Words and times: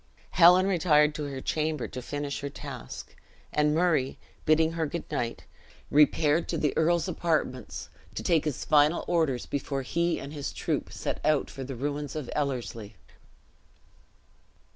Helen 0.31 0.65
retired 0.65 1.13
to 1.13 1.25
her 1.25 1.41
chamber 1.41 1.87
to 1.87 2.01
finish 2.01 2.39
her 2.41 2.49
task; 2.49 3.15
and 3.53 3.75
Murray, 3.75 4.17
bidding 4.45 4.71
her 4.71 4.87
good 4.87 5.03
night, 5.11 5.45
repaired 5.91 6.49
to 6.49 6.57
the 6.57 6.75
earl's 6.75 7.07
apartments, 7.07 7.87
to 8.15 8.23
take 8.23 8.45
his 8.45 8.65
final 8.65 9.05
orders 9.07 9.45
before 9.45 9.83
he 9.83 10.17
and 10.19 10.33
his 10.33 10.53
troop 10.53 10.91
set 10.91 11.23
out 11.23 11.51
for 11.51 11.63
the 11.63 11.75
ruins 11.75 12.15
of 12.15 12.31
Ellerslie. 12.33 12.95